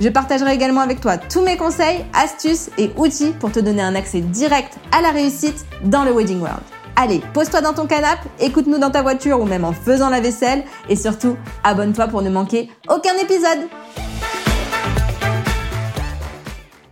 [0.00, 3.94] Je partagerai également avec toi tous mes conseils, astuces et outils pour te donner un
[3.94, 6.62] accès direct à la réussite dans le Wedding World.
[6.96, 10.64] Allez, pose-toi dans ton canapé, écoute-nous dans ta voiture ou même en faisant la vaisselle
[10.88, 13.68] et surtout, abonne-toi pour ne manquer aucun épisode.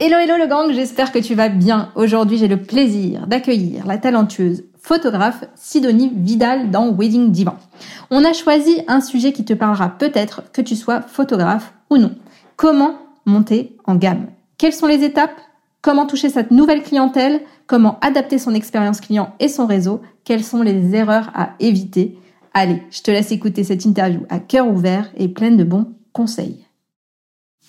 [0.01, 1.91] Hello hello le gang, j'espère que tu vas bien.
[1.95, 7.57] Aujourd'hui, j'ai le plaisir d'accueillir la talentueuse photographe Sidonie Vidal dans Wedding Divan.
[8.11, 12.15] On a choisi un sujet qui te parlera peut-être que tu sois photographe ou non.
[12.59, 12.97] Comment
[13.29, 14.27] monter en gamme
[14.57, 15.41] Quelles sont les étapes?
[15.81, 17.43] Comment toucher cette nouvelle clientèle?
[17.67, 20.01] Comment adapter son expérience client et son réseau?
[20.25, 22.19] Quelles sont les erreurs à éviter?
[22.55, 26.65] Allez, je te laisse écouter cette interview à cœur ouvert et pleine de bons conseils.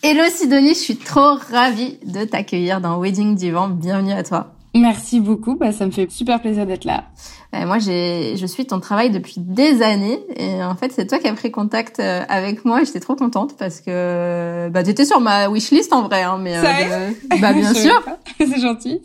[0.02, 3.70] Hello Sidonie, je suis trop ravie de t'accueillir dans Wedding Divan.
[3.70, 4.59] Bienvenue à toi.
[4.76, 7.06] Merci beaucoup, bah, ça me fait super plaisir d'être là.
[7.54, 11.28] moi, j'ai, je suis ton travail depuis des années et en fait, c'est toi qui
[11.28, 15.06] as pris contact euh, avec moi et j'étais trop contente parce que bah, tu étais
[15.06, 16.22] sur ma wishlist en vrai.
[16.22, 18.00] Hein, mais, euh, bah bien sûr.
[18.38, 19.02] c'est gentil.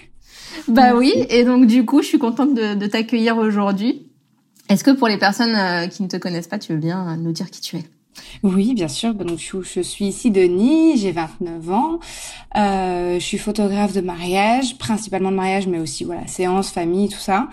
[0.69, 4.07] Bah oui, et donc du coup, je suis contente de, de t'accueillir aujourd'hui.
[4.69, 7.33] Est-ce que pour les personnes euh, qui ne te connaissent pas, tu veux bien nous
[7.33, 7.85] dire qui tu es?
[8.43, 9.15] Oui, bien sûr.
[9.15, 11.99] Donc, je, suis ici Denis, j'ai 29 ans.
[12.57, 17.19] Euh, je suis photographe de mariage, principalement de mariage, mais aussi voilà, séance, famille, tout
[17.19, 17.49] ça.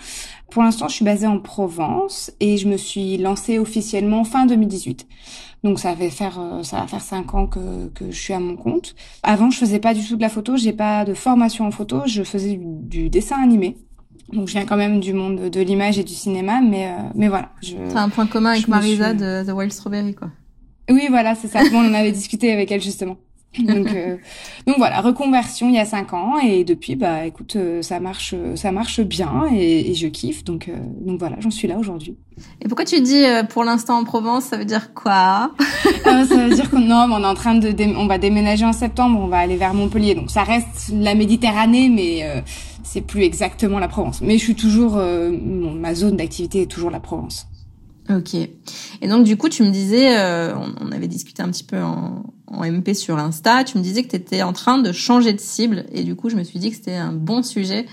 [0.50, 5.06] Pour l'instant, je suis basée en Provence et je me suis lancée officiellement fin 2018.
[5.64, 8.40] Donc ça va faire euh, ça va faire cinq ans que, que je suis à
[8.40, 8.94] mon compte.
[9.22, 12.02] Avant, je faisais pas du tout de la photo, j'ai pas de formation en photo,
[12.06, 13.76] je faisais du, dessin animé.
[14.32, 17.28] Donc je viens quand même du monde de l'image et du cinéma, mais euh, mais
[17.28, 17.50] voilà.
[17.90, 20.30] T'as un point commun avec Marisa de The Wild Strawberry, quoi.
[20.90, 21.60] Oui, voilà, c'est ça.
[21.72, 23.16] on en avait discuté avec elle justement.
[23.58, 24.16] Donc, euh,
[24.66, 28.34] donc voilà, reconversion il y a cinq ans et depuis, bah écoute, euh, ça marche,
[28.54, 30.44] ça marche bien et, et je kiffe.
[30.44, 32.16] Donc, euh, donc voilà, j'en suis là aujourd'hui.
[32.62, 35.52] Et pourquoi tu dis pour l'instant en Provence Ça veut dire quoi?
[36.04, 39.20] Ça veut dire qu'on non, on est en train de, on va déménager en septembre,
[39.20, 40.14] on va aller vers Montpellier.
[40.14, 42.42] Donc ça reste la Méditerranée, mais
[42.82, 44.22] c'est plus exactement la Provence.
[44.22, 47.46] Mais je suis toujours, ma zone d'activité est toujours la Provence.
[48.10, 48.34] Ok.
[48.34, 52.24] Et donc du coup, tu me disais, euh, on, avait discuté un petit peu en,
[52.46, 55.40] en, MP sur Insta, tu me disais que tu étais en train de changer de
[55.40, 57.86] cible, et du coup, je me suis dit que c'était un bon sujet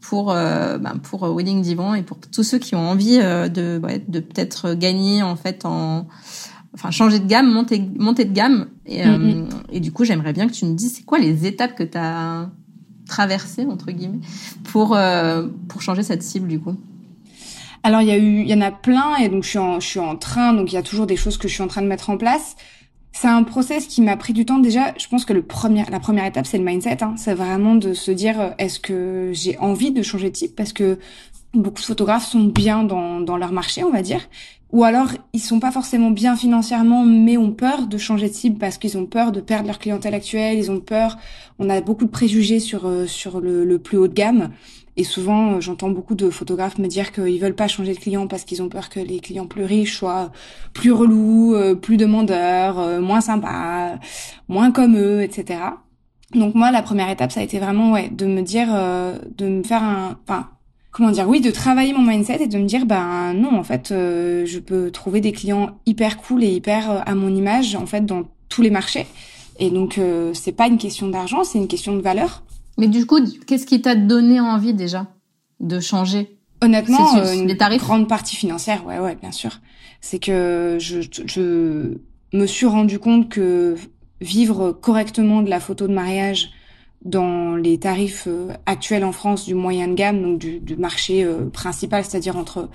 [0.00, 3.80] pour euh, ben, pour Wedding Divan et pour tous ceux qui ont envie euh, de
[3.82, 6.06] ouais, de peut-être gagner en fait en
[6.74, 8.68] enfin changer de gamme, monter monter de gamme.
[8.84, 9.02] Et,
[9.72, 11.96] et du coup, j'aimerais bien que tu me dises c'est quoi les étapes que tu
[11.96, 12.50] as
[13.08, 14.20] traversées entre guillemets
[14.64, 14.96] pour
[15.68, 16.76] pour changer cette cible du coup?
[17.86, 19.78] Alors il y a eu, il y en a plein et donc je suis en,
[19.78, 21.68] je suis en train, donc il y a toujours des choses que je suis en
[21.68, 22.56] train de mettre en place.
[23.12, 24.58] C'est un process qui m'a pris du temps.
[24.58, 27.04] Déjà, je pense que le premier, la première étape, c'est le mindset.
[27.04, 27.14] Hein.
[27.16, 30.56] C'est vraiment de se dire, euh, est-ce que j'ai envie de changer de type?
[30.56, 30.98] Parce que
[31.54, 34.28] beaucoup de photographes sont bien dans, dans leur marché, on va dire.
[34.72, 38.58] Ou alors, ils sont pas forcément bien financièrement, mais ont peur de changer de cible
[38.58, 40.58] parce qu'ils ont peur de perdre leur clientèle actuelle.
[40.58, 41.18] Ils ont peur.
[41.60, 44.50] On a beaucoup de préjugés sur euh, sur le, le plus haut de gamme.
[44.96, 48.26] Et souvent, euh, j'entends beaucoup de photographes me dire qu'ils veulent pas changer de client
[48.26, 50.32] parce qu'ils ont peur que les clients plus riches soient
[50.72, 53.98] plus relous, euh, plus demandeurs, euh, moins sympas,
[54.48, 55.60] moins comme eux, etc.
[56.34, 59.62] Donc moi, la première étape, ça a été vraiment ouais, de me dire, de me
[59.62, 60.48] faire un, enfin,
[60.90, 63.90] comment dire, oui, de travailler mon mindset et de me dire, ben non, en fait,
[63.90, 68.24] je peux trouver des clients hyper cool et hyper à mon image, en fait, dans
[68.48, 69.06] tous les marchés.
[69.60, 70.00] Et donc,
[70.32, 72.42] c'est pas une question d'argent, c'est une question de valeur.
[72.78, 75.06] Mais du coup, qu'est-ce qui t'a donné envie déjà
[75.60, 76.38] de changer?
[76.62, 79.60] Honnêtement, euh, une tarifs grande partie financière, ouais, ouais, bien sûr.
[80.00, 81.98] C'est que je, je
[82.32, 83.76] me suis rendu compte que
[84.20, 86.50] vivre correctement de la photo de mariage
[87.04, 91.24] dans les tarifs euh, actuels en France du moyen de gamme, donc du, du marché
[91.24, 92.68] euh, principal, c'est-à-dire entre,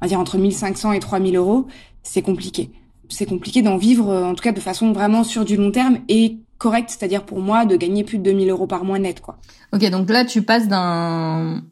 [0.00, 1.66] on va dire entre 1500 et 3000 euros,
[2.02, 2.70] c'est compliqué.
[3.08, 6.38] C'est compliqué d'en vivre, en tout cas de façon vraiment sur du long terme et
[6.58, 9.36] correct, c'est-à-dire pour moi de gagner plus de 2000 euros par mois net, quoi.
[9.72, 11.62] Ok, donc là tu passes d'un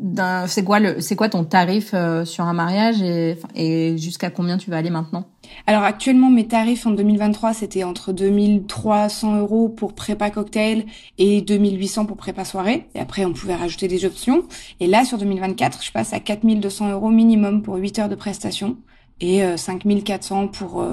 [0.00, 4.30] d'un c'est quoi le c'est quoi ton tarif euh, sur un mariage et, et jusqu'à
[4.30, 5.26] combien tu vas aller maintenant?
[5.66, 10.86] Alors actuellement mes tarifs en 2023 c'était entre 2300 euros pour prépa cocktail
[11.18, 12.88] et 2800 pour prépa soirée.
[12.94, 14.44] Et après on pouvait rajouter des options.
[14.80, 18.78] Et là sur 2024 je passe à 4200 euros minimum pour 8 heures de prestation
[19.20, 20.84] et 5400 pour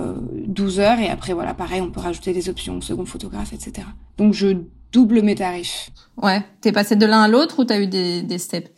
[0.48, 1.00] 12 heures.
[1.00, 3.88] Et après, voilà, pareil, on peut rajouter des options, second photographe, etc.
[4.18, 4.58] Donc, je
[4.92, 5.90] double mes tarifs.
[6.22, 6.42] Ouais.
[6.62, 8.70] T'es passé de l'un à l'autre ou t'as eu des, des steps?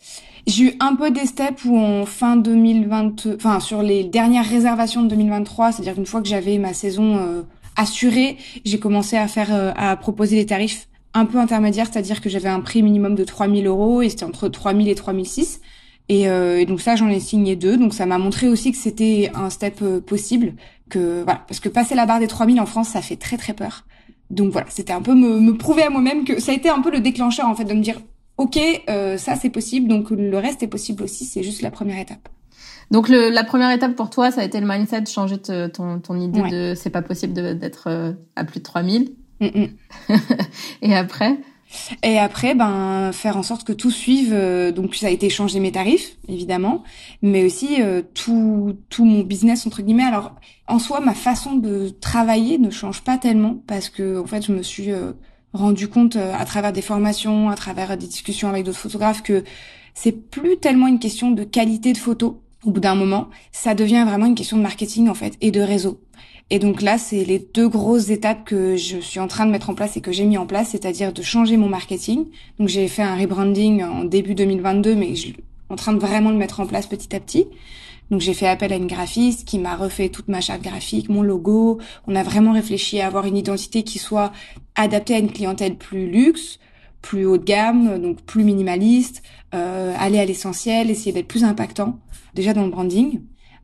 [0.46, 5.02] J'ai eu un peu des steps où en fin 2020, enfin, sur les dernières réservations
[5.02, 7.42] de 2023, c'est-à-dire qu'une fois que j'avais ma saison euh,
[7.76, 12.28] assurée, j'ai commencé à faire, euh, à proposer des tarifs un peu intermédiaires, c'est-à-dire que
[12.28, 15.60] j'avais un prix minimum de 3000 euros et c'était entre 3000 et 3006.
[16.10, 17.76] Et, euh, et donc ça, j'en ai signé deux.
[17.76, 20.54] Donc ça m'a montré aussi que c'était un step euh, possible.
[20.90, 23.54] Que voilà, parce que passer la barre des 3000 en France, ça fait très très
[23.54, 23.84] peur.
[24.28, 26.80] Donc voilà, c'était un peu me, me prouver à moi-même que ça a été un
[26.80, 28.00] peu le déclencheur en fait de me dire,
[28.38, 28.58] ok,
[28.88, 31.24] euh, ça c'est possible, donc le reste est possible aussi.
[31.24, 32.28] C'est juste la première étape.
[32.90, 36.20] Donc le, la première étape pour toi, ça a été le mindset, changer ton, ton
[36.20, 39.12] idée de c'est pas possible d'être euh, à plus de 3000.
[39.40, 39.70] Mm -mm.
[40.82, 41.38] Et après?
[42.02, 44.32] Et après, ben faire en sorte que tout suive.
[44.32, 46.82] Euh, donc ça a été changer mes tarifs, évidemment,
[47.22, 50.04] mais aussi euh, tout tout mon business entre guillemets.
[50.04, 50.32] Alors
[50.66, 54.52] en soi, ma façon de travailler ne change pas tellement parce que en fait, je
[54.52, 55.12] me suis euh,
[55.52, 59.44] rendu compte à travers des formations, à travers des discussions avec d'autres photographes que
[59.94, 62.42] c'est plus tellement une question de qualité de photo.
[62.64, 65.60] Au bout d'un moment, ça devient vraiment une question de marketing en fait et de
[65.60, 66.00] réseau.
[66.52, 69.70] Et donc là, c'est les deux grosses étapes que je suis en train de mettre
[69.70, 72.26] en place et que j'ai mis en place, c'est-à-dire de changer mon marketing.
[72.58, 75.36] Donc j'ai fait un rebranding en début 2022, mais je suis
[75.68, 77.46] en train de vraiment le mettre en place petit à petit.
[78.10, 81.22] Donc j'ai fait appel à une graphiste qui m'a refait toute ma charte graphique, mon
[81.22, 81.78] logo.
[82.08, 84.32] On a vraiment réfléchi à avoir une identité qui soit
[84.74, 86.58] adaptée à une clientèle plus luxe,
[87.00, 89.22] plus haut de gamme, donc plus minimaliste,
[89.54, 92.00] euh, aller à l'essentiel, essayer d'être plus impactant
[92.34, 93.20] déjà dans le branding.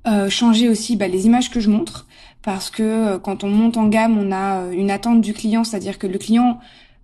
[0.07, 2.07] Euh, changer aussi bah, les images que je montre
[2.47, 5.65] parce que euh, quand on monte en gamme, on a euh, une attente du client,
[5.65, 6.61] c'est-à-dire que le client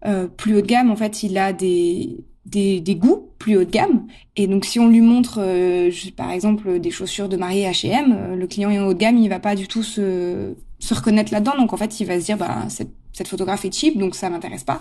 [0.07, 3.65] euh, plus haut de gamme, en fait, il a des, des, des, goûts plus haut
[3.65, 4.07] de gamme.
[4.37, 8.47] Et donc, si on lui montre, euh, par exemple, des chaussures de mariée H&M, le
[8.47, 11.57] client est haut de gamme, il va pas du tout se, se reconnaître là-dedans.
[11.59, 14.31] Donc, en fait, il va se dire, bah, cette, cette photographe est cheap, donc ça
[14.31, 14.81] m'intéresse pas.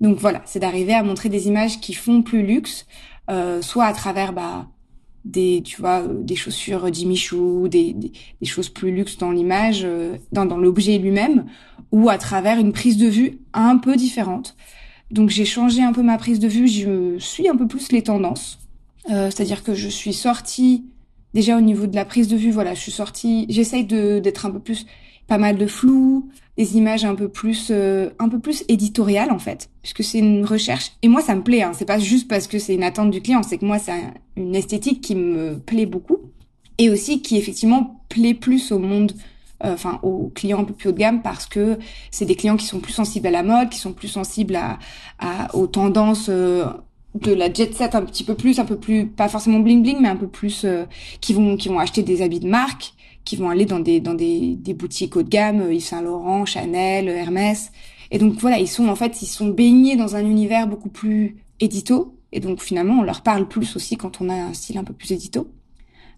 [0.00, 2.84] Donc voilà, c'est d'arriver à montrer des images qui font plus luxe,
[3.30, 4.66] euh, soit à travers bah,
[5.24, 9.30] des tu vois euh, des chaussures Jimmy Choo, des, des, des choses plus luxe dans
[9.30, 11.46] l'image euh, dans, dans l'objet lui-même
[11.92, 14.56] ou à travers une prise de vue un peu différente.
[15.10, 18.02] Donc j'ai changé un peu ma prise de vue je suis un peu plus les
[18.02, 18.58] tendances.
[19.10, 20.84] Euh, c'est-à-dire que je suis sortie
[21.34, 24.46] déjà au niveau de la prise de vue voilà je suis sortie j'essaye de d'être
[24.46, 24.86] un peu plus
[25.26, 29.38] pas mal de flou des images un peu plus euh, un peu plus éditoriales en
[29.38, 30.92] fait puisque c'est une recherche.
[31.02, 33.20] Et moi ça me plaît hein, c'est pas juste parce que c'est une attente du
[33.20, 33.92] client c'est que moi c'est
[34.36, 36.18] une esthétique qui me plaît beaucoup
[36.78, 39.12] et aussi qui effectivement plaît plus au monde
[39.64, 41.78] euh, enfin aux clients un peu plus haut de gamme parce que
[42.10, 44.78] c'est des clients qui sont plus sensibles à la mode qui sont plus sensibles à,
[45.18, 46.66] à aux tendances euh,
[47.14, 49.98] de la jet set un petit peu plus un peu plus pas forcément bling bling
[50.00, 50.84] mais un peu plus euh,
[51.20, 52.94] qui vont qui vont acheter des habits de marque
[53.24, 56.02] qui vont aller dans des dans des, des boutiques haut de gamme, euh, Yves Saint
[56.02, 57.72] Laurent, Chanel, Hermès.
[58.10, 61.36] Et donc voilà, ils sont en fait ils sont baignés dans un univers beaucoup plus
[61.60, 62.14] édito.
[62.34, 64.92] Et donc finalement, on leur parle plus aussi quand on a un style un peu
[64.92, 65.48] plus édito.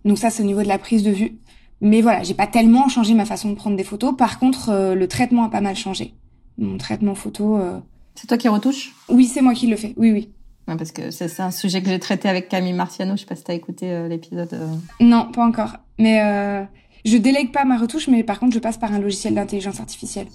[0.06, 1.36] Donc ça, c'est au niveau de la prise de vue.
[1.82, 4.16] Mais voilà, j'ai pas tellement changé ma façon de prendre des photos.
[4.16, 6.14] Par contre, euh, le traitement a pas mal changé.
[6.56, 7.56] Mon traitement photo.
[7.58, 7.78] Euh...
[8.14, 9.92] C'est toi qui retouche Oui, c'est moi qui le fais.
[9.98, 10.30] Oui, oui.
[10.68, 13.14] Ouais, parce que c'est un sujet que j'ai traité avec Camille Marciano.
[13.14, 14.58] Je sais pas si t'as écouté euh, l'épisode.
[15.00, 15.76] Non, pas encore.
[15.98, 16.66] Mais
[17.04, 20.28] je délègue pas ma retouche, mais par contre, je passe par un logiciel d'intelligence artificielle.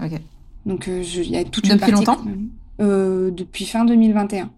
[0.00, 0.12] Ok.
[0.66, 1.92] Donc, il y a toute depuis une partie.
[1.94, 2.20] longtemps?
[2.80, 4.50] euh, Depuis fin 2021.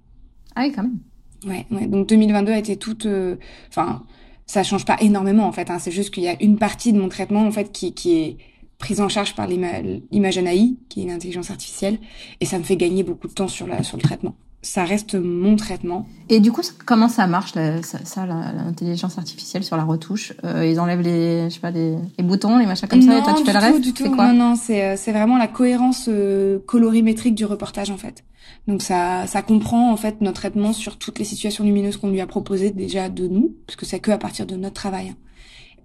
[0.59, 0.99] Ah oui, quand même.
[1.47, 1.87] Ouais.
[1.87, 3.07] Donc 2022 a été toute.
[3.07, 3.37] euh,
[3.69, 4.05] Enfin,
[4.47, 5.71] ça change pas énormément en fait.
[5.71, 5.79] Hein.
[5.79, 8.37] C'est juste qu'il y a une partie de mon traitement en fait qui, qui est
[8.79, 11.99] prise en charge par l'image AI, qui est une intelligence artificielle,
[12.41, 15.15] et ça me fait gagner beaucoup de temps sur la sur le traitement ça reste
[15.15, 16.07] mon traitement.
[16.29, 20.81] Et du coup, comment ça marche, ça, ça l'intelligence artificielle sur la retouche euh, Ils
[20.81, 23.35] enlèvent les, je sais pas, les, les boutons, les machins comme non, ça, et toi
[23.35, 24.11] tu fais le reste du tout.
[24.11, 28.25] quoi Non, non, c'est c'est vraiment la cohérence euh, colorimétrique du reportage en fait.
[28.67, 32.21] Donc ça ça comprend en fait notre traitement sur toutes les situations lumineuses qu'on lui
[32.21, 35.15] a proposées déjà de nous, parce que c'est que à partir de notre travail.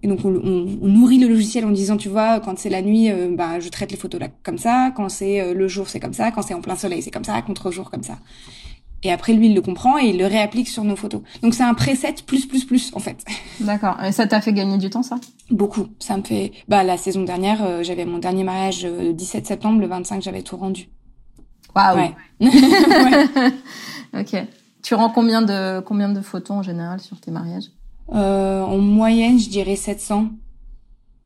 [0.04, 2.82] Et donc on, on, on, nourrit le logiciel en disant, tu vois, quand c'est la
[2.82, 5.88] nuit, euh, bah je traite les photos là comme ça, quand c'est euh, le jour
[5.88, 8.18] c'est comme ça, quand c'est en plein soleil c'est comme ça, contre-jour comme ça.
[9.04, 11.22] Et après, lui, il le comprend et il le réapplique sur nos photos.
[11.42, 13.24] Donc, c'est un preset plus, plus, plus, en fait.
[13.60, 14.02] D'accord.
[14.02, 15.18] Et ça t'a fait gagner du temps, ça?
[15.50, 15.88] Beaucoup.
[16.00, 16.54] Ça me fait...
[16.70, 19.82] Bah, la saison dernière, euh, j'avais mon dernier mariage euh, le 17 septembre.
[19.82, 20.88] Le 25, j'avais tout rendu.
[21.76, 22.16] Waouh Ouais.
[22.40, 24.22] ouais.
[24.22, 24.48] Ok.
[24.82, 27.72] Tu rends combien de, combien de photos, en général, sur tes mariages?
[28.12, 30.30] Euh, En moyenne, je dirais 700.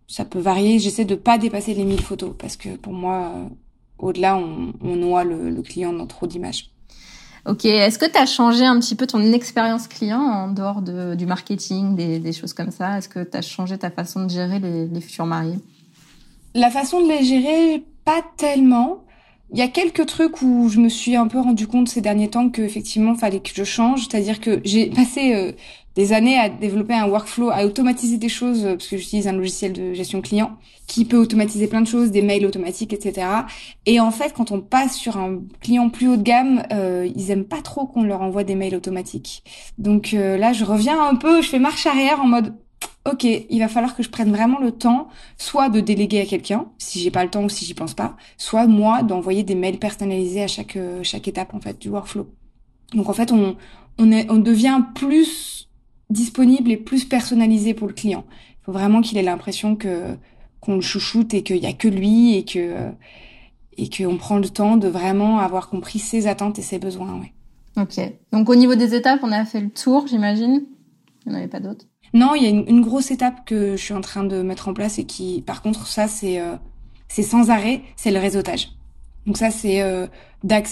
[0.08, 0.80] Ça peut varier.
[0.80, 3.46] J'essaie de pas dépasser les 1000 photos parce que pour moi, euh,
[4.00, 6.72] au-delà, on, on noie le, le client dans trop d'images.
[7.48, 11.16] Ok, est-ce que tu as changé un petit peu ton expérience client en dehors de,
[11.16, 12.98] du marketing, des, des, choses comme ça?
[12.98, 15.58] Est-ce que tu as changé ta façon de gérer les, les futurs mariés?
[16.56, 19.06] La façon de les gérer, pas tellement.
[19.54, 22.30] Il y a quelques trucs où je me suis un peu rendu compte ces derniers
[22.30, 25.54] temps que effectivement fallait que je change, c'est-à-dire que j'ai passé euh,
[25.98, 29.34] des années à développer un workflow, à automatiser des choses euh, parce que j'utilise un
[29.34, 33.28] logiciel de gestion client qui peut automatiser plein de choses, des mails automatiques, etc.
[33.86, 37.32] Et en fait, quand on passe sur un client plus haut de gamme, euh, ils
[37.32, 39.44] aiment pas trop qu'on leur envoie des mails automatiques.
[39.80, 42.54] Donc là, je reviens un peu, je fais marche arrière en mode
[43.12, 46.68] ok, il va falloir que je prenne vraiment le temps, soit de déléguer à quelqu'un,
[46.78, 49.80] si j'ai pas le temps ou si j'y pense pas, soit moi d'envoyer des mails
[49.80, 52.28] personnalisés à chaque euh, chaque étape en fait du workflow.
[52.94, 53.56] Donc en fait, on
[53.98, 55.67] on, est, on devient plus
[56.10, 58.26] disponible et plus personnalisé pour le client.
[58.62, 60.16] Il faut vraiment qu'il ait l'impression que
[60.60, 62.92] qu'on le chouchoute et qu'il y a que lui et que
[63.78, 67.20] et qu'on prend le temps de vraiment avoir compris ses attentes et ses besoins.
[67.20, 67.34] Ouais.
[67.78, 68.00] Ok.
[68.32, 70.64] Donc au niveau des étapes, on a fait le tour, j'imagine.
[71.26, 71.86] Il n'y en avait pas d'autres?
[72.14, 74.74] Non, il y a une, grosse étape que je suis en train de mettre en
[74.74, 76.56] place et qui, par contre, ça c'est euh,
[77.10, 78.70] c'est sans arrêt, c'est le réseautage.
[79.26, 80.08] Donc ça c'est euh,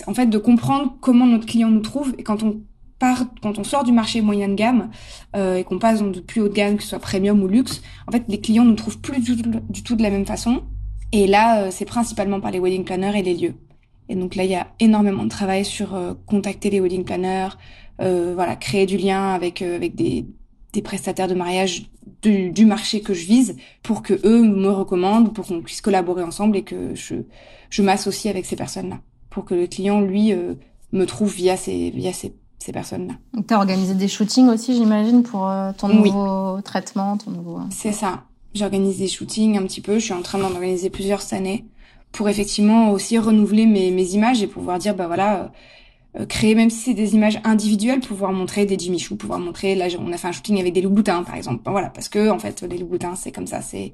[0.07, 2.61] en fait de comprendre comment notre client nous trouve et quand on
[2.99, 4.89] part, quand on sort du marché moyen de gamme
[5.35, 7.47] euh, et qu'on passe dans de plus haut de gamme, que ce soit premium ou
[7.47, 10.63] luxe, en fait les clients nous trouvent plus du tout, de la même façon.
[11.11, 13.55] Et là, euh, c'est principalement par les wedding planners et les lieux.
[14.07, 17.49] Et donc là, il y a énormément de travail sur euh, contacter les wedding planners,
[17.99, 20.25] voilà, créer du lien avec avec des
[20.75, 21.89] des prestataires de mariage
[22.21, 26.21] du, du, marché que je vise pour que eux me recommandent, pour qu'on puisse collaborer
[26.21, 27.15] ensemble et que je,
[27.69, 28.99] je m'associe avec ces personnes-là,
[29.29, 30.55] pour que le client, lui, euh,
[30.91, 32.35] me trouve via ces, via ces,
[32.65, 33.13] ces personnes-là.
[33.47, 37.59] Tu as organisé des shootings aussi, j'imagine, pour euh, ton nouveau traitement, ton nouveau...
[37.69, 38.23] C'est ça.
[38.55, 39.99] J'organise des shootings un petit peu.
[39.99, 41.65] Je suis en train d'en organiser plusieurs cette année
[42.11, 45.51] pour effectivement aussi renouveler mes, mes images et pouvoir dire, bah voilà,
[46.17, 49.75] euh, créer, même si c'est des images individuelles, pouvoir montrer des Jimmy Choo, pouvoir montrer,
[49.75, 51.61] là, on a fait un shooting avec des Louboutins, par exemple.
[51.65, 53.93] voilà, parce que, en fait, les Louboutins, c'est comme ça, c'est,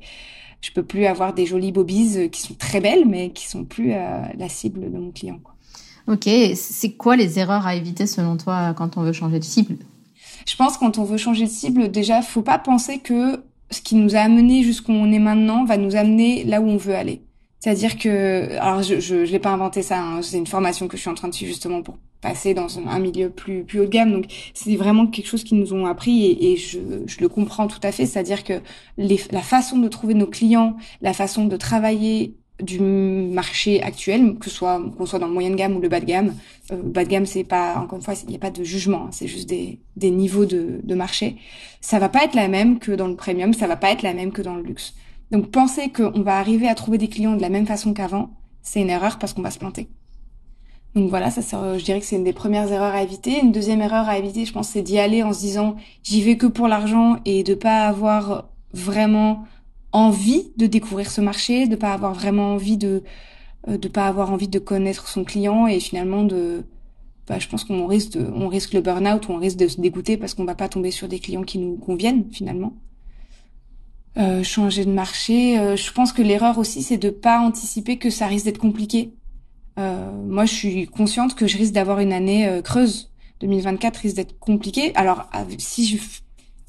[0.61, 3.65] je peux plus avoir des jolies bobies euh, qui sont très belles, mais qui sont
[3.65, 5.55] plus euh, la cible de mon client, quoi.
[6.11, 9.77] Ok, c'est quoi les erreurs à éviter selon toi quand on veut changer de cible?
[10.45, 13.95] Je pense quand on veut changer de cible, déjà, faut pas penser que ce qui
[13.95, 17.21] nous a amené jusqu'où on est maintenant va nous amener là où on veut aller.
[17.61, 20.97] C'est-à-dire que, alors je je, je l'ai pas inventé ça, hein, c'est une formation que
[20.97, 23.85] je suis en train de suivre justement pour passer dans un milieu plus plus haut
[23.85, 24.11] de gamme.
[24.11, 27.67] Donc c'est vraiment quelque chose qu'ils nous ont appris et, et je, je, le comprends
[27.67, 28.05] tout à fait.
[28.05, 28.61] C'est-à-dire que
[28.97, 34.49] les, la façon de trouver nos clients, la façon de travailler du marché actuel, que
[34.49, 36.35] soit qu'on soit dans le moyen de gamme ou le bas de gamme.
[36.71, 39.05] Euh, bas de gamme, c'est pas encore une fois, il n'y a pas de jugement,
[39.05, 41.37] hein, c'est juste des, des niveaux de, de marché.
[41.81, 44.13] Ça va pas être la même que dans le premium, ça va pas être la
[44.13, 44.93] même que dans le luxe.
[45.31, 48.81] Donc penser qu'on va arriver à trouver des clients de la même façon qu'avant, c'est
[48.81, 49.87] une erreur parce qu'on va se planter.
[50.93, 53.39] Donc voilà, ça, je dirais que c'est une des premières erreurs à éviter.
[53.41, 56.35] Une deuxième erreur à éviter, je pense, c'est d'y aller en se disant j'y vais
[56.35, 59.45] que pour l'argent et de pas avoir vraiment
[59.91, 63.03] envie de découvrir ce marché, de pas avoir vraiment envie de
[63.67, 66.63] euh, de pas avoir envie de connaître son client et finalement de
[67.27, 70.17] bah, je pense qu'on risque on risque le burn-out ou on risque de se dégoûter
[70.17, 72.73] parce qu'on va pas tomber sur des clients qui nous conviennent finalement.
[74.17, 78.09] Euh, changer de marché, euh, je pense que l'erreur aussi c'est de pas anticiper que
[78.09, 79.13] ça risque d'être compliqué
[79.79, 83.09] euh, moi, je suis consciente que je risque d'avoir une année euh, creuse.
[83.39, 84.91] 2024 risque d'être compliqué.
[84.95, 85.97] Alors, si je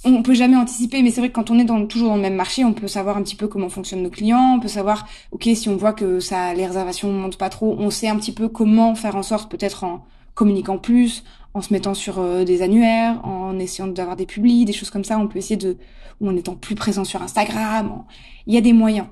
[0.05, 2.23] on peut jamais anticiper, mais c'est vrai que quand on est dans, toujours dans le
[2.23, 5.07] même marché, on peut savoir un petit peu comment fonctionnent nos clients, on peut savoir,
[5.31, 8.33] ok, si on voit que ça, les réservations montent pas trop, on sait un petit
[8.33, 10.05] peu comment faire en sorte, peut-être en
[10.35, 14.73] communiquant plus, en se mettant sur euh, des annuaires, en essayant d'avoir des publis, des
[14.73, 15.77] choses comme ça, on peut essayer de,
[16.21, 18.05] ou en étant plus présent sur Instagram.
[18.47, 19.07] Il y a des moyens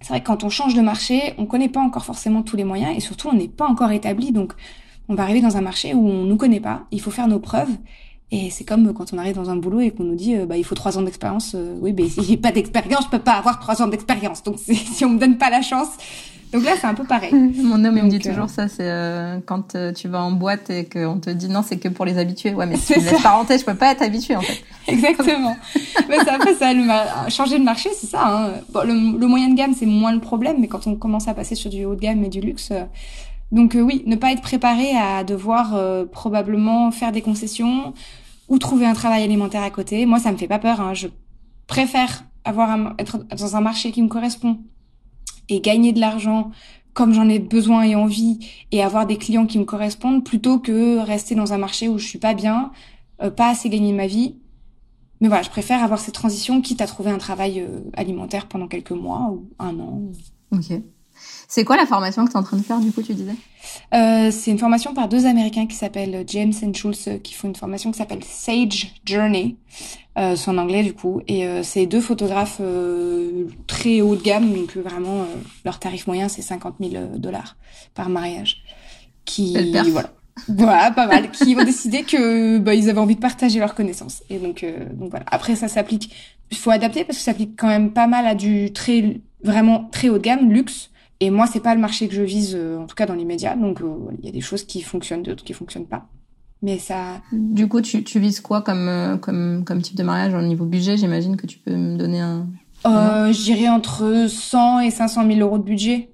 [0.00, 2.64] c'est vrai que quand on change de marché, on connaît pas encore forcément tous les
[2.64, 4.32] moyens et surtout on n'est pas encore établi.
[4.32, 4.52] Donc
[5.08, 6.84] on va arriver dans un marché où on nous connaît pas.
[6.90, 7.70] Il faut faire nos preuves.
[8.32, 10.56] Et c'est comme quand on arrive dans un boulot et qu'on nous dit euh, bah
[10.56, 11.52] il faut trois ans d'expérience.
[11.54, 14.42] Euh, oui, mais si j'ai pas d'expérience, je peux pas avoir trois ans d'expérience.
[14.42, 15.88] Donc si on me donne pas la chance,
[16.52, 17.32] donc là, c'est un peu pareil.
[17.62, 20.30] Mon homme, il me dit toujours euh, ça, c'est euh, quand euh, tu vas en
[20.30, 22.54] boîte et qu'on te dit non, c'est que pour les habitués.
[22.54, 24.62] Ouais, mais si tu me laisses pas je peux pas être habitué en fait.
[24.86, 25.56] Exactement.
[26.08, 28.22] mais c'est après ça, le changer de marché, c'est ça.
[28.24, 28.52] Hein.
[28.72, 31.56] Bon, le, moyen de gamme, c'est moins le problème, mais quand on commence à passer
[31.56, 32.70] sur du haut de gamme et du luxe,
[33.52, 35.78] donc oui, ne pas être préparé à devoir
[36.10, 37.94] probablement faire des concessions
[38.48, 40.06] ou trouver un travail alimentaire à côté.
[40.06, 40.80] Moi, ça me fait pas peur.
[40.80, 40.94] Hein.
[40.94, 41.08] Je
[41.66, 44.58] préfère avoir un, être dans un marché qui me correspond
[45.48, 46.50] et gagner de l'argent
[46.94, 48.38] comme j'en ai besoin et envie
[48.72, 52.06] et avoir des clients qui me correspondent plutôt que rester dans un marché où je
[52.06, 52.72] suis pas bien,
[53.22, 54.36] euh, pas assez gagner ma vie.
[55.20, 58.66] Mais voilà, je préfère avoir cette transition quitte à trouver un travail euh, alimentaire pendant
[58.66, 60.02] quelques mois ou un an.
[60.52, 60.72] Ok.
[61.48, 63.36] C'est quoi la formation que tu es en train de faire, du coup, tu disais?
[63.94, 67.54] Euh, C'est une formation par deux Américains qui s'appellent James and Schultz, qui font une
[67.54, 69.56] formation qui s'appelle Sage Journey.
[70.18, 71.20] Euh, c'est en anglais, du coup.
[71.28, 75.24] Et euh, c'est deux photographes euh, très haut de gamme, donc vraiment,
[75.64, 77.56] leur tarif moyen, c'est 50 000 dollars
[77.94, 78.62] par mariage.
[79.24, 79.56] Qui,
[79.90, 80.10] voilà.
[80.48, 84.22] voilà, pas mal, qui ont décidé que bah, ils avaient envie de partager leurs connaissances.
[84.30, 85.26] Et donc, donc voilà.
[85.30, 86.12] Après, ça s'applique.
[86.50, 89.88] Il faut adapter parce que ça s'applique quand même pas mal à du très vraiment
[89.90, 90.90] très haut de gamme, luxe.
[91.20, 93.56] Et moi, c'est pas le marché que je vise, euh, en tout cas dans l'immédiat.
[93.56, 93.86] Donc, euh,
[94.18, 96.08] il y a des choses qui fonctionnent, d'autres qui fonctionnent pas.
[96.62, 97.22] Mais ça.
[97.32, 100.64] Du coup, tu, tu vises quoi comme, euh, comme, comme type de mariage au niveau
[100.64, 100.96] budget?
[100.96, 102.46] J'imagine que tu peux me donner un.
[102.86, 106.10] Euh, J'irai entre 100 et 500 000 euros de budget.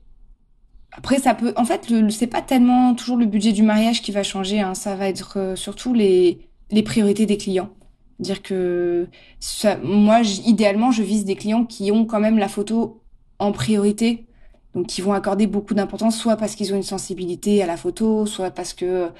[0.92, 1.52] Après, ça peut.
[1.56, 4.60] En fait, c'est pas tellement toujours le budget du mariage qui va changer.
[4.60, 4.74] Hein.
[4.74, 7.70] Ça va être surtout les, les priorités des clients.
[8.18, 9.08] Dire que
[9.40, 13.02] ça, moi, idéalement, je vise des clients qui ont quand même la photo
[13.38, 14.26] en priorité
[14.74, 18.26] donc qui vont accorder beaucoup d'importance, soit parce qu'ils ont une sensibilité à la photo,
[18.26, 19.10] soit parce que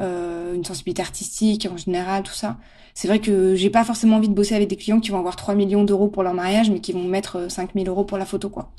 [0.00, 2.56] euh, une sensibilité artistique en général, tout ça.
[2.94, 5.36] C'est vrai que j'ai pas forcément envie de bosser avec des clients qui vont avoir
[5.36, 8.24] 3 millions d'euros pour leur mariage, mais qui vont mettre 5 000 euros pour la
[8.24, 8.72] photo, quoi.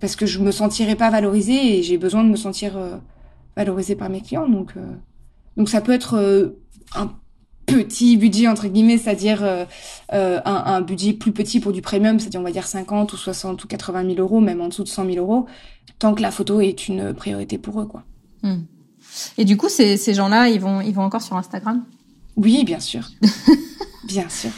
[0.00, 2.96] Parce que je me sentirais pas valorisée et j'ai besoin de me sentir euh,
[3.54, 4.48] valorisée par mes clients.
[4.48, 4.80] Donc, euh,
[5.56, 6.58] donc ça peut être euh,
[6.94, 7.12] un
[7.66, 9.64] petit budget entre guillemets, c'est-à-dire euh,
[10.12, 13.16] euh, un, un, budget plus petit pour du premium, c'est-à-dire on va dire 50 ou
[13.16, 15.46] 60 ou 80 000 euros, même en dessous de 100 000 euros,
[15.98, 18.04] tant que la photo est une priorité pour eux, quoi.
[18.42, 18.62] Hmm.
[19.38, 21.84] Et du coup, ces, ces gens-là, ils vont, ils vont encore sur Instagram?
[22.36, 23.08] Oui, bien sûr,
[24.04, 24.50] bien sûr.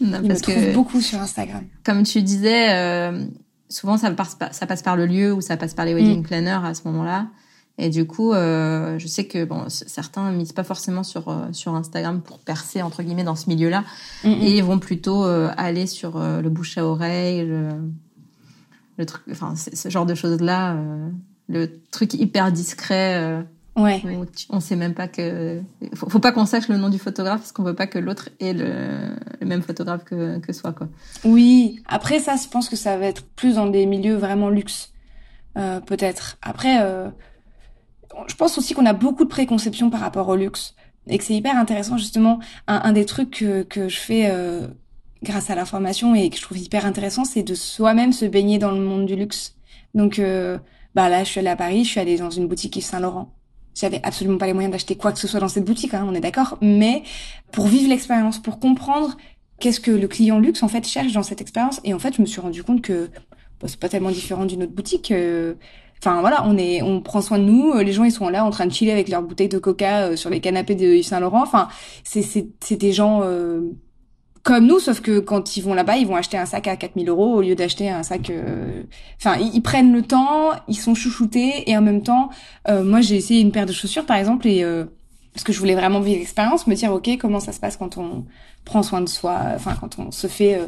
[0.00, 1.64] Non, ils parce me que beaucoup sur Instagram.
[1.84, 3.24] Comme tu disais, euh,
[3.68, 6.22] souvent ça passe, ça passe par le lieu ou ça passe par les wedding mm.
[6.22, 7.28] planners à ce moment-là.
[7.76, 11.74] Et du coup, euh, je sais que bon, certains misent pas forcément sur euh, sur
[11.74, 13.84] Instagram pour percer entre guillemets dans ce milieu-là,
[14.24, 17.70] et ils vont plutôt euh, aller sur le bouche à oreille, le,
[18.96, 20.76] le truc, enfin ce genre de choses-là,
[21.48, 23.44] le truc hyper discret.
[23.74, 24.00] ouais.
[24.50, 25.60] On sait même pas que
[25.94, 28.28] faut, faut pas qu'on sache le nom du photographe parce qu'on veut pas que l'autre
[28.38, 30.86] ait le, le, même photographe que que soi quoi.
[31.24, 31.82] Oui.
[31.88, 34.92] Après ça, je pense que ça va être plus dans des milieux vraiment luxe,
[35.56, 36.38] peut-être.
[36.40, 36.78] Après
[38.28, 40.74] je pense aussi qu'on a beaucoup de préconceptions par rapport au luxe
[41.06, 42.38] et que c'est hyper intéressant justement.
[42.66, 44.66] Un, un des trucs que, que je fais euh,
[45.22, 48.70] grâce à l'information et que je trouve hyper intéressant, c'est de soi-même se baigner dans
[48.70, 49.56] le monde du luxe.
[49.94, 50.58] Donc euh,
[50.94, 53.00] bah là, je suis allée à Paris, je suis allée dans une boutique Yves Saint
[53.00, 53.32] Laurent.
[53.74, 56.14] J'avais absolument pas les moyens d'acheter quoi que ce soit dans cette boutique, hein, on
[56.14, 56.58] est d'accord.
[56.62, 57.02] Mais
[57.50, 59.16] pour vivre l'expérience, pour comprendre
[59.58, 62.20] qu'est-ce que le client luxe en fait cherche dans cette expérience, et en fait, je
[62.20, 63.10] me suis rendu compte que
[63.60, 65.10] bah, c'est pas tellement différent d'une autre boutique.
[65.10, 65.54] Euh,
[66.00, 67.74] Enfin voilà, on est, on prend soin de nous.
[67.78, 70.16] Les gens ils sont là en train de chiller avec leurs bouteilles de Coca euh,
[70.16, 71.42] sur les canapés de Yves Saint Laurent.
[71.42, 71.68] Enfin,
[72.02, 73.60] c'est c'est des gens euh,
[74.42, 77.08] comme nous, sauf que quand ils vont là-bas, ils vont acheter un sac à 4000
[77.08, 78.28] euros au lieu d'acheter un sac.
[78.30, 78.82] Euh,
[79.18, 82.30] enfin, ils, prennent le temps, ils sont chouchoutés et en même temps,
[82.68, 84.64] moi j'ai essayé une paire de chaussures par exemple et
[85.32, 87.96] parce que je voulais vraiment vivre l'expérience, me dire ok comment ça se passe quand
[87.96, 88.24] on
[88.64, 90.60] prend soin de soi, enfin quand on se fait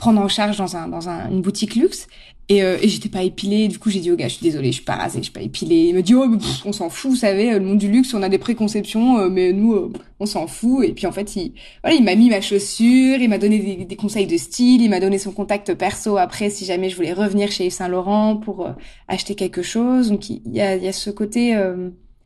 [0.00, 2.08] prendre en charge dans un dans un, une boutique luxe
[2.48, 3.68] et, euh, et j'étais pas épilée.
[3.68, 5.32] Du coup, j'ai dit au gars, je suis désolée, je suis pas rasée, je suis
[5.32, 5.86] pas épilée.
[5.90, 6.26] Il me dit, oh,
[6.64, 9.52] on s'en fout, vous savez, le monde du luxe, on a des préconceptions, euh, mais
[9.52, 10.84] nous, euh, on s'en fout.
[10.84, 11.52] Et puis en fait, il,
[11.84, 14.90] voilà, il m'a mis ma chaussure, il m'a donné des, des, conseils de style, il
[14.90, 18.36] m'a donné son contact perso après si jamais je voulais revenir chez Yves Saint Laurent
[18.36, 18.68] pour
[19.06, 20.08] acheter quelque chose.
[20.08, 21.56] Donc il y a, il y a ce côté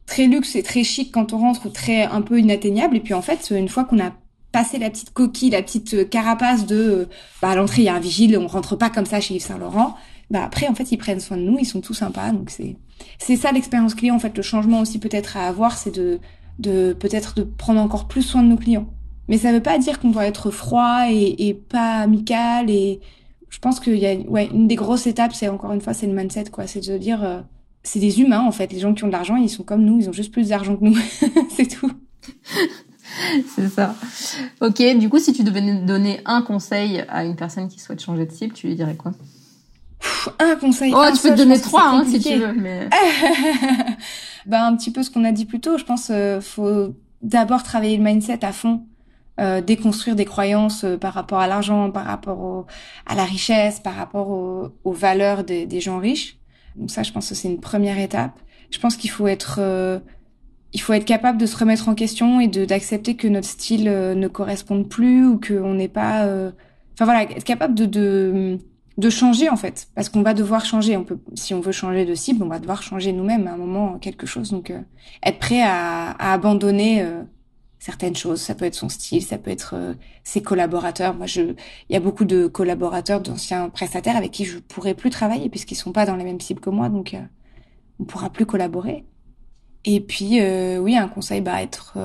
[0.06, 2.96] très luxe et très chic quand on rentre, très un peu inatteignable.
[2.96, 4.12] Et puis en fait, une fois qu'on a
[4.54, 7.08] passé la petite coquille, la petite carapace de
[7.42, 9.42] bah à l'entrée il y a un vigile, on rentre pas comme ça chez Yves
[9.42, 9.96] Saint Laurent
[10.30, 12.76] bah après en fait ils prennent soin de nous, ils sont tout sympas, donc c'est
[13.18, 14.36] c'est ça l'expérience client en fait.
[14.36, 16.20] Le changement aussi peut-être à avoir, c'est de
[16.60, 18.86] de peut-être de prendre encore plus soin de nos clients.
[19.26, 23.00] Mais ça veut pas dire qu'on doit être froid et, et pas amical et
[23.48, 26.06] je pense qu'il y a ouais une des grosses étapes, c'est encore une fois c'est
[26.06, 27.40] le mindset quoi, c'est de dire euh,
[27.82, 28.72] c'est des humains en fait.
[28.72, 30.76] Les gens qui ont de l'argent, ils sont comme nous, ils ont juste plus d'argent
[30.76, 30.96] que nous,
[31.50, 31.90] c'est tout.
[33.54, 33.94] c'est ça.
[34.60, 38.26] Ok, du coup, si tu devais donner un conseil à une personne qui souhaite changer
[38.26, 39.12] de cible, tu lui dirais quoi?
[40.38, 40.92] Un conseil.
[40.94, 42.52] Oh, tu peux te donner trois hein, si tu veux.
[42.52, 42.88] Mais...
[44.46, 45.78] bah, un petit peu ce qu'on a dit plus tôt.
[45.78, 48.84] Je pense euh, faut d'abord travailler le mindset à fond.
[49.40, 52.66] Euh, déconstruire des croyances euh, par rapport à l'argent, par rapport au,
[53.04, 56.38] à la richesse, par rapport aux valeurs des, des, gens riches.
[56.76, 58.38] Donc ça, je pense que c'est une première étape.
[58.70, 60.00] Je pense qu'il faut être, euh,
[60.74, 64.14] il faut être capable de se remettre en question et d'accepter que notre style euh,
[64.14, 66.28] ne corresponde plus ou qu'on n'est pas,
[66.94, 68.58] enfin voilà, être capable de,
[69.08, 70.98] changer en fait, parce qu'on va devoir changer.
[71.34, 74.26] Si on veut changer de cible, on va devoir changer nous-mêmes à un moment quelque
[74.26, 74.50] chose.
[74.50, 74.80] Donc, euh,
[75.22, 77.22] être prêt à, abandonner euh,
[77.84, 78.40] certaines choses.
[78.40, 81.14] Ça peut être son style, ça peut être euh, ses collaborateurs.
[81.14, 81.54] Moi, il
[81.90, 85.92] y a beaucoup de collaborateurs, d'anciens prestataires avec qui je pourrais plus travailler puisqu'ils sont
[85.92, 87.20] pas dans les mêmes cibles que moi, donc euh,
[88.00, 89.04] on pourra plus collaborer.
[89.84, 91.98] Et puis, euh, oui, un conseil, bah, être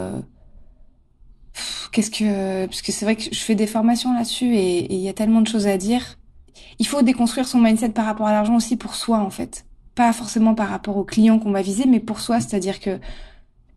[1.92, 5.10] qu'est-ce que parce que c'est vrai que je fais des formations là-dessus et il y
[5.10, 6.18] a tellement de choses à dire.
[6.78, 9.66] Il faut déconstruire son mindset par rapport à l'argent aussi pour soi en fait,
[9.96, 13.00] pas forcément par rapport aux clients qu'on va viser, mais pour soi, c'est-à-dire que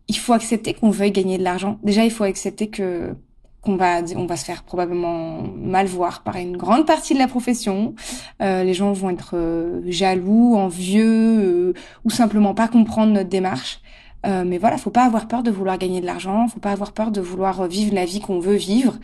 [0.09, 1.79] il faut accepter qu'on veuille gagner de l'argent.
[1.83, 3.15] Déjà, il faut accepter que
[3.63, 7.29] qu'on va on va se faire probablement mal voir par une grande partie de la
[7.29, 7.95] profession.
[8.43, 13.81] Euh, les gens vont être euh, jaloux, envieux euh, ou simplement pas comprendre notre démarche.
[14.27, 16.93] Euh, mais voilà, faut pas avoir peur de vouloir gagner de l'argent, faut pas avoir
[16.93, 18.99] peur de vouloir vivre la vie qu'on veut vivre.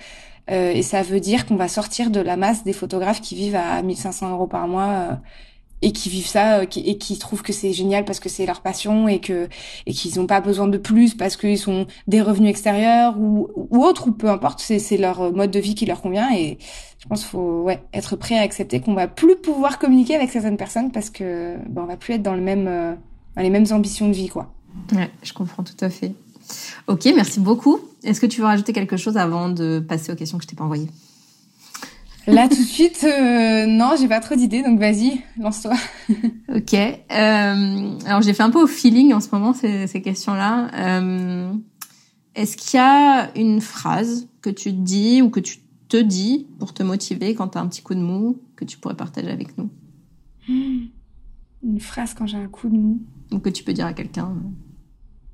[0.48, 3.82] et ça veut dire qu'on va sortir de la masse des photographes qui vivent à
[3.82, 5.18] 1500 euros par mois
[5.82, 8.60] et qui vivent ça euh, et qui trouvent que c'est génial parce que c'est leur
[8.60, 9.48] passion et que
[9.86, 13.84] et qu'ils n'ont pas besoin de plus parce qu'ils sont des revenus extérieurs ou ou
[13.84, 16.58] autre ou peu importe c'est c'est leur mode de vie qui leur convient et
[16.98, 20.30] je pense qu'il faut ouais être prêt à accepter qu'on va plus pouvoir communiquer avec
[20.30, 22.94] certaines personnes parce que ben, on va plus être dans le même euh,
[23.36, 24.52] les mêmes ambitions de vie quoi.
[24.92, 26.12] Ouais, je comprends tout à fait.
[26.86, 27.78] Ok, merci beaucoup.
[28.04, 30.56] Est-ce que tu veux rajouter quelque chose avant de passer aux questions que je t'ai
[30.56, 30.88] pas envoyées?
[32.28, 35.74] Là, tout de suite, euh, non, j'ai pas trop d'idées, donc vas-y, lance-toi.
[36.54, 36.74] ok.
[36.74, 40.70] Euh, alors, j'ai fait un peu au feeling en ce moment ces, ces questions-là.
[40.74, 41.52] Euh,
[42.34, 45.56] Est-ce qu'il y a une phrase que tu dis ou que tu
[45.88, 48.76] te dis pour te motiver quand tu as un petit coup de mou que tu
[48.76, 49.70] pourrais partager avec nous?
[50.48, 53.00] Une phrase quand j'ai un coup de mou
[53.32, 54.34] Ou que tu peux dire à quelqu'un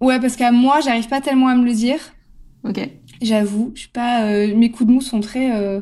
[0.00, 1.98] Ouais, parce qu'à moi, j'arrive pas tellement à me le dire.
[2.62, 2.88] Ok.
[3.20, 4.22] J'avoue, je suis pas.
[4.24, 5.80] Euh, mes coups de mou sont très euh,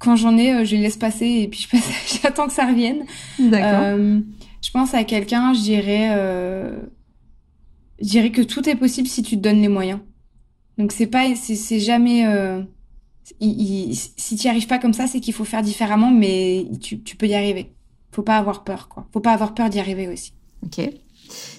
[0.00, 1.76] quand j'en ai, euh, je les laisse passer et puis je
[2.22, 3.04] j'attends que ça revienne.
[3.38, 3.82] D'accord.
[3.84, 4.20] Euh,
[4.62, 6.80] je pense à quelqu'un, je dirais, euh,
[8.00, 10.00] je dirais que tout est possible si tu te donnes les moyens.
[10.78, 12.62] Donc c'est pas, c'est jamais, euh,
[13.38, 16.66] il, il, si tu n'y arrives pas comme ça, c'est qu'il faut faire différemment, mais
[16.80, 17.70] tu, tu peux y arriver.
[18.12, 19.06] Faut pas avoir peur, quoi.
[19.12, 20.32] Faut pas avoir peur d'y arriver aussi.
[20.64, 20.80] Ok.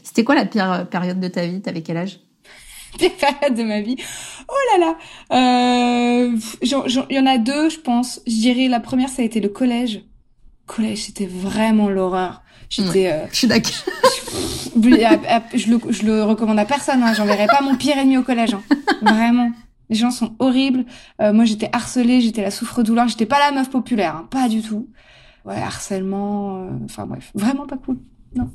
[0.04, 1.62] C'était quoi la pire période de ta vie?
[1.62, 2.20] T'avais quel âge?
[2.98, 3.96] Pire période de ma vie.
[4.48, 4.98] Oh là là
[5.32, 8.22] euh, Il y en a deux, je pense.
[8.28, 10.04] Je dirais la première, ça a été le collège.
[10.66, 12.44] Collège, c'était vraiment l'horreur.
[12.70, 13.12] J'étais.
[13.12, 13.72] Euh, je suis d'accord.
[14.76, 17.04] je, le, je le recommande à personne.
[17.04, 17.14] Hein.
[17.14, 18.54] J'enverrai pas mon pire ennemi au collège.
[18.54, 18.64] Hein.
[19.02, 19.52] Vraiment.
[19.90, 20.86] Les gens sont horribles.
[21.22, 23.10] Euh, moi, j'étais harcelée, j'étais la souffre-douleur.
[23.10, 24.28] J'étais pas la meuf populaire, hein.
[24.32, 24.88] pas du tout.
[25.44, 26.64] Ouais, harcèlement.
[26.64, 28.00] Euh, enfin bref, vraiment pas cool.
[28.36, 28.50] Non.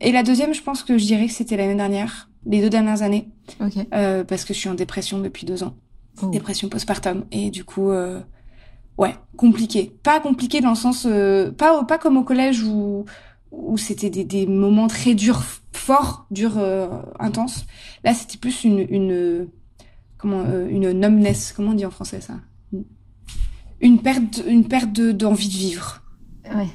[0.00, 3.02] Et la deuxième, je pense que je dirais que c'était l'année dernière les deux dernières
[3.02, 3.28] années.
[3.60, 3.86] Okay.
[3.94, 5.76] Euh, parce que je suis en dépression depuis deux ans.
[6.22, 6.26] Oh.
[6.26, 7.24] Dépression postpartum.
[7.30, 8.20] Et du coup, euh,
[8.98, 9.96] ouais, compliqué.
[10.02, 13.04] Pas compliqué dans le sens, euh, pas pas comme au collège où
[13.50, 17.66] où c'était des, des moments très durs, forts, durs, euh, intenses.
[18.02, 19.48] Là, c'était plus une une
[20.18, 21.52] comment euh, une numbness.
[21.52, 22.34] Comment on dit en français ça?
[23.80, 26.02] Une perte une perte d'envie de, de vivre.
[26.52, 26.68] Ouais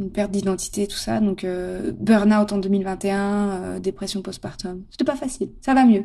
[0.00, 1.20] une perte d'identité, tout ça.
[1.20, 4.82] Donc euh, burn-out en 2021, euh, dépression postpartum.
[4.90, 5.50] C'était pas facile.
[5.60, 6.04] Ça va mieux.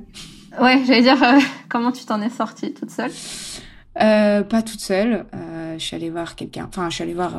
[0.62, 3.12] Ouais, j'allais dire euh, comment tu t'en es sortie toute seule?
[4.01, 5.25] Euh, Pas toute seule.
[5.34, 6.65] Euh, je suis allée voir quelqu'un.
[6.67, 7.34] Enfin, je suis allée voir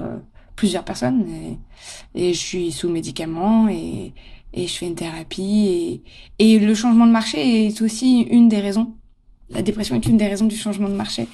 [0.56, 1.58] plusieurs personnes et,
[2.14, 4.14] et, je suis sous médicaments et,
[4.54, 6.02] et je fais une thérapie
[6.38, 8.94] et, et le changement de marché est aussi une des raisons.
[9.50, 11.28] La dépression est une des raisons du changement de marché.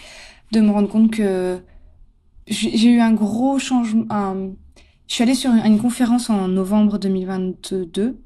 [0.51, 1.61] De me rendre compte que
[2.49, 4.35] j'ai eu un gros changement.
[5.09, 8.19] Je suis allée sur une conférence en novembre 2022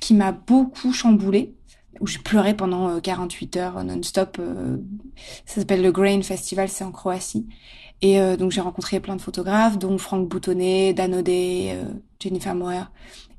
[0.00, 1.54] qui m'a beaucoup chamboulée,
[2.00, 4.38] où j'ai pleuré pendant 48 euh, heures non-stop.
[4.40, 4.78] Euh,
[5.44, 7.46] ça s'appelle le Grain Festival, c'est en Croatie.
[8.00, 11.76] Et euh, donc j'ai rencontré plein de photographes, dont Franck Boutonnet, Dan O'Day,
[12.18, 12.84] Jennifer Moyer.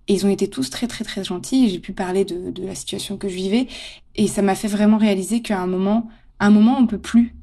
[0.07, 1.69] Et ils ont été tous très très très gentils.
[1.69, 3.67] J'ai pu parler de, de la situation que je vivais.
[4.15, 7.35] Et ça m'a fait vraiment réaliser qu'à un moment, à un moment, on peut plus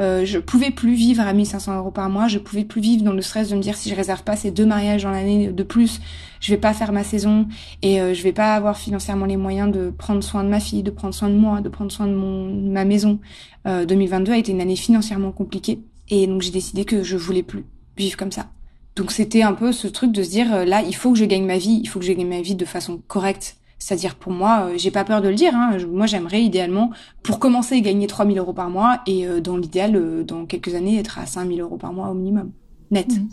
[0.00, 2.28] euh, je pouvais plus vivre à 1500 euros par mois.
[2.28, 4.50] Je pouvais plus vivre dans le stress de me dire si je réserve pas ces
[4.50, 6.00] deux mariages dans l'année de plus,
[6.40, 7.48] je vais pas faire ma saison
[7.82, 10.82] et euh, je vais pas avoir financièrement les moyens de prendre soin de ma fille,
[10.82, 13.18] de prendre soin de moi, de prendre soin de mon ma maison.
[13.66, 17.42] Euh, 2022 a été une année financièrement compliquée et donc j'ai décidé que je voulais
[17.42, 17.64] plus
[17.96, 18.46] vivre comme ça.
[18.96, 21.24] Donc c'était un peu ce truc de se dire euh, là il faut que je
[21.24, 24.32] gagne ma vie, il faut que je gagne ma vie de façon correcte c'est-à-dire pour
[24.32, 25.54] moi, euh, j'ai pas peur de le dire.
[25.54, 26.90] Hein, moi, j'aimerais idéalement,
[27.22, 30.98] pour commencer, gagner 3000 euros par mois et euh, dans l'idéal, euh, dans quelques années,
[30.98, 32.52] être à 5000 euros par mois au minimum,
[32.90, 33.08] net.
[33.08, 33.28] Mmh.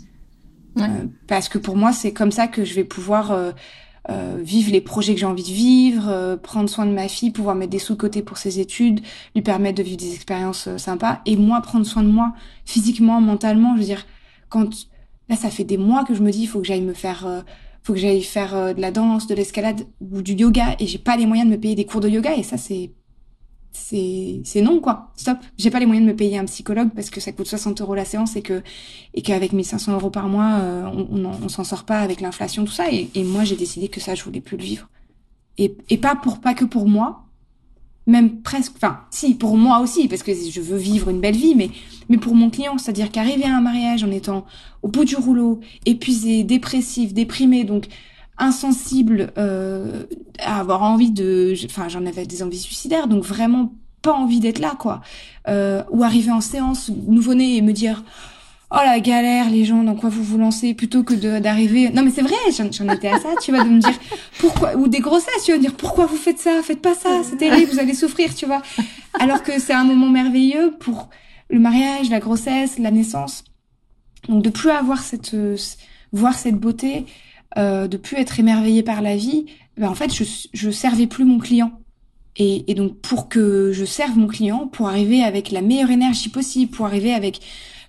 [0.76, 0.88] Ouais.
[1.28, 3.32] parce que pour moi, c'est comme ça que je vais pouvoir
[4.40, 7.70] vivre les projets que j'ai envie de vivre, prendre soin de ma fille, pouvoir mettre
[7.70, 9.00] des sous de côté pour ses études,
[9.36, 13.76] lui permettre de vivre des expériences sympas et moi prendre soin de moi physiquement, mentalement.
[13.76, 14.04] Je veux dire,
[14.48, 14.68] quand
[15.28, 17.44] là, ça fait des mois que je me dis, il faut que j'aille me faire
[17.84, 20.98] faut que j'aille faire euh, de la danse, de l'escalade ou du yoga et j'ai
[20.98, 22.90] pas les moyens de me payer des cours de yoga et ça c'est
[23.72, 25.12] c'est c'est non quoi.
[25.16, 25.38] Stop.
[25.58, 27.94] J'ai pas les moyens de me payer un psychologue parce que ça coûte 60 euros
[27.94, 28.62] la séance et que
[29.12, 32.72] et qu'avec 1500 euros par mois euh, on, on, s'en sort pas avec l'inflation tout
[32.72, 32.86] ça.
[32.90, 34.88] Et, moi j'ai décidé que ça je voulais plus le vivre.
[35.58, 37.23] Et et pas pour pas que pour moi
[38.06, 41.54] même presque enfin si pour moi aussi parce que je veux vivre une belle vie
[41.54, 41.70] mais
[42.08, 44.44] mais pour mon client c'est-à-dire qu'arriver à un mariage en étant
[44.82, 47.86] au bout du rouleau épuisé dépressif déprimé donc
[48.36, 50.04] insensible euh,
[50.38, 53.72] à avoir envie de enfin j'en avais des envies suicidaires donc vraiment
[54.04, 55.00] pas envie d'être là quoi.
[55.48, 58.04] Euh, ou arriver en séance nouveau-né et me dire
[58.70, 61.90] oh la galère les gens dans quoi vous vous lancez plutôt que d'arriver.
[61.90, 63.98] Non mais c'est vrai j'en étais à ça tu vois de me dire
[64.38, 67.22] pourquoi ou des grossesses tu vas me dire pourquoi vous faites ça faites pas ça
[67.22, 68.62] c'est terrible vous allez souffrir tu vois.
[69.18, 71.10] Alors que c'est un moment merveilleux pour
[71.50, 73.44] le mariage la grossesse la naissance.
[74.28, 75.36] Donc de plus avoir cette
[76.12, 77.06] voir cette beauté
[77.56, 79.46] euh, de plus être émerveillée par la vie,
[79.76, 81.80] ben en fait, je, je servais plus mon client.
[82.36, 86.30] Et, et, donc, pour que je serve mon client, pour arriver avec la meilleure énergie
[86.30, 87.40] possible, pour arriver avec,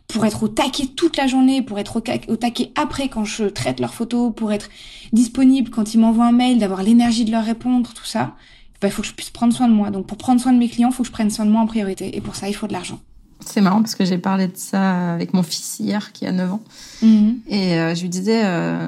[0.08, 3.80] pour être au taquet toute la journée, pour être au, taquet après quand je traite
[3.80, 4.70] leurs photos, pour être
[5.14, 8.36] disponible quand ils m'envoient un mail, d'avoir l'énergie de leur répondre, tout ça,
[8.82, 9.90] ben, il faut que je puisse prendre soin de moi.
[9.90, 11.62] Donc, pour prendre soin de mes clients, il faut que je prenne soin de moi
[11.62, 12.16] en priorité.
[12.16, 13.00] Et pour ça, il faut de l'argent.
[13.40, 16.54] C'est marrant parce que j'ai parlé de ça avec mon fils hier qui a 9
[16.54, 16.64] ans.
[17.02, 17.40] Mhm.
[17.48, 18.88] Et euh, je lui disais, euh,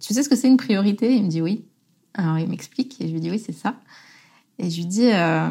[0.00, 1.14] tu sais ce que c'est une priorité?
[1.14, 1.64] Il me dit oui.
[2.14, 3.76] Alors il m'explique et je lui dis oui, c'est ça.
[4.58, 5.50] Et je lui dis, euh,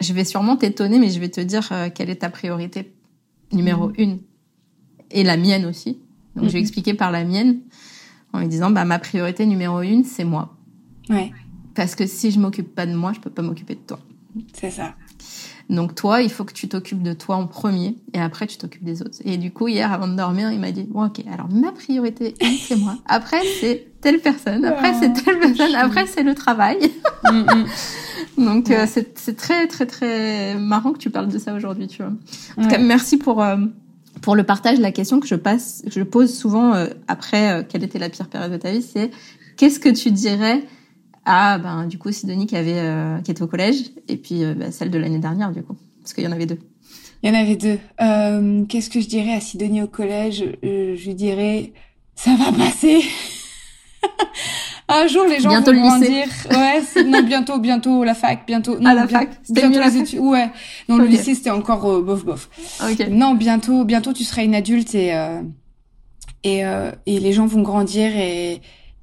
[0.00, 2.92] je vais sûrement t'étonner, mais je vais te dire quelle est ta priorité
[3.52, 3.94] numéro mhm.
[3.98, 4.18] une
[5.10, 5.98] et la mienne aussi.
[6.36, 6.64] Donc je vais mhm.
[6.64, 7.60] expliquer par la mienne
[8.32, 10.56] en lui disant, bah ma priorité numéro une, c'est moi.
[11.08, 11.32] Ouais.
[11.74, 13.98] Parce que si je m'occupe pas de moi, je peux pas m'occuper de toi.
[14.52, 14.94] C'est ça.
[15.70, 18.82] Donc toi, il faut que tu t'occupes de toi en premier et après tu t'occupes
[18.82, 19.18] des autres.
[19.24, 22.34] Et du coup, hier, avant de dormir, il m'a dit, bon ok, alors ma priorité,
[22.66, 22.96] c'est moi.
[23.06, 24.64] Après, c'est telle personne.
[24.64, 25.76] Après, c'est telle personne.
[25.76, 26.78] Après, c'est le travail.
[27.30, 27.66] Mm, mm.
[28.44, 32.12] Donc euh, c'est très très très marrant que tu parles de ça aujourd'hui, tu vois.
[32.56, 33.56] En tout cas, merci pour euh,
[34.22, 34.80] pour le partage.
[34.80, 38.26] La question que je passe, que je pose souvent euh, après quelle était la pire
[38.26, 39.10] période de ta vie, c'est
[39.56, 40.64] qu'est-ce que tu dirais
[41.24, 44.54] à ben du coup Sidonie qui avait euh, qui était au collège et puis euh,
[44.54, 46.58] bah, celle de l'année dernière du coup parce qu'il y en avait deux.
[47.22, 47.78] Il y en avait deux.
[48.00, 50.42] Euh, Qu'est-ce que je dirais à Sidonie au collège?
[50.64, 51.72] Euh, Je lui dirais
[52.14, 53.02] ça va passer.
[54.88, 56.24] Un jour, les gens bientôt vont grandir.
[56.50, 58.78] Ouais, non, bientôt, bientôt la fac, bientôt.
[58.80, 59.28] Non, à la fac.
[59.48, 60.18] Bientôt les études.
[60.18, 60.50] Ouais.
[60.88, 62.48] Non, le lycée c'était encore bof bof.
[62.90, 63.08] Okay.
[63.08, 65.14] Non, bientôt, bientôt tu seras une adulte et
[66.42, 66.62] et
[67.06, 68.62] et les gens vont grandir et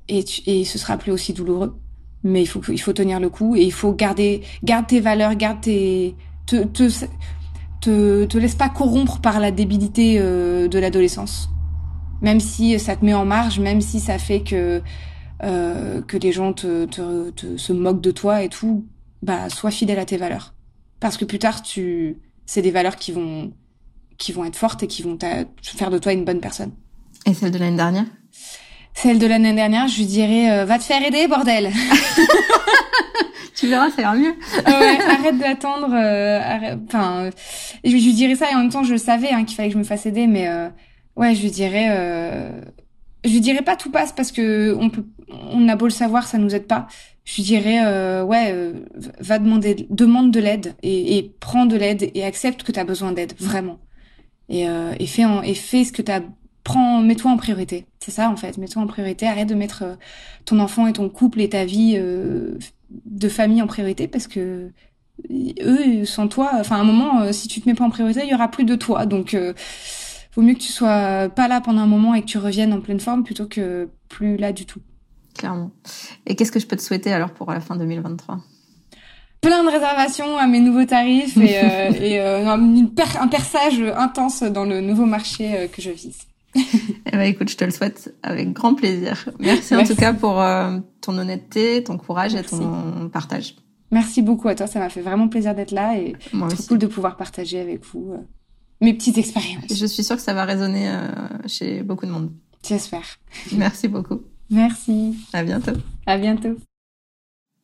[0.10, 1.80] et, et ce sera plus aussi douloureux
[2.24, 5.36] mais il faut il faut tenir le coup et il faut garder garde tes valeurs,
[5.36, 6.90] garde tes te te
[7.82, 11.50] te, te laisse pas corrompre par la débilité euh, de l'adolescence.
[12.22, 14.82] Même si ça te met en marge, même si ça fait que
[15.44, 18.88] euh, que les gens te, te, te, se moquent de toi et tout,
[19.22, 20.56] bah sois fidèle à tes valeurs.
[21.00, 23.54] Parce que plus tard tu c'est des valeurs qui vont
[24.18, 25.18] qui vont être fortes et qui vont
[25.62, 26.72] faire de toi une bonne personne.
[27.26, 28.06] Et celle de l'année dernière?
[28.98, 31.70] Celle de l'année dernière, je lui dirais euh, va te faire aider, bordel.
[33.56, 34.34] tu verras, ça ira mieux.
[34.66, 35.90] ouais, arrête d'attendre.
[35.94, 37.30] Euh, enfin,
[37.84, 39.78] je, lui dirais ça et en même temps, je savais hein, qu'il fallait que je
[39.78, 40.70] me fasse aider, mais euh,
[41.16, 41.90] ouais, je lui dirais,
[43.24, 46.28] je lui dirais pas tout passe parce que on peut, on a beau le savoir,
[46.28, 46.88] ça nous aide pas.
[47.24, 48.74] Je lui dirais ouais,
[49.20, 52.86] va demander, demande de l'aide et, et prends de l'aide et accepte que tu as
[52.86, 53.78] besoin d'aide, vraiment.
[54.50, 56.22] Et, et fais en, et fais ce que tu as
[56.68, 57.86] prends, mets-toi en priorité.
[58.00, 59.26] C'est ça en fait, mets-toi en priorité.
[59.26, 59.96] Arrête de mettre euh,
[60.46, 62.58] ton enfant et ton couple et ta vie euh,
[63.06, 64.72] de famille en priorité parce que
[65.32, 68.22] eux, sans toi, enfin à un moment, euh, si tu te mets pas en priorité,
[68.24, 69.06] il y aura plus de toi.
[69.06, 69.36] Donc,
[70.36, 72.82] vaut mieux que tu sois pas là pendant un moment et que tu reviennes en
[72.82, 74.82] pleine forme plutôt que plus là du tout.
[75.38, 75.72] Clairement.
[76.26, 78.40] Et qu'est-ce que je peux te souhaiter alors pour la fin 2023
[79.40, 81.54] plein de réservations à mes nouveaux tarifs et,
[82.02, 86.27] et un, un, perçage intense dans le nouveau marché que je vise
[87.06, 89.30] eh ben, écoute, je te le souhaite avec grand plaisir.
[89.40, 93.56] Merci, en tout cas pour euh, ton honnêteté, ton courage et ton partage.
[93.92, 96.88] Merci beaucoup à toi, ça m'a fait vraiment plaisir d'être là et trop cool de
[96.88, 98.18] pouvoir partager avec vous euh,
[98.82, 99.74] mes petites expériences.
[99.74, 101.08] Je suis sûre que ça va résonner euh,
[101.48, 102.32] chez beaucoup de monde.
[102.68, 103.06] J'espère.
[103.54, 104.22] Merci beaucoup.
[104.50, 105.16] Merci.
[105.34, 105.74] À bientôt.
[106.06, 106.58] À bientôt.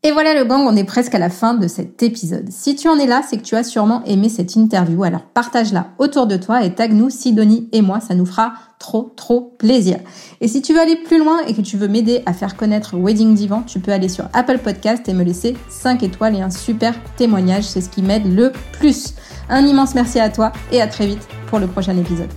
[0.06, 2.50] Et voilà le gang, on est presque à la fin de cet épisode.
[2.52, 5.92] Si tu en es là, c'est que tu as sûrement aimé cette interview, alors partage-la
[5.98, 10.00] autour de toi et tag nous Sidonie et moi, ça nous fera trop trop plaisir.
[10.42, 12.98] Et si tu veux aller plus loin et que tu veux m'aider à faire connaître
[12.98, 16.52] Wedding Divan, tu peux aller sur Apple Podcast et me laisser 5 étoiles et un
[16.52, 19.14] super témoignage, c'est ce qui m'aide le plus.
[19.48, 22.30] Un immense merci à toi et à très vite pour le prochain épisode.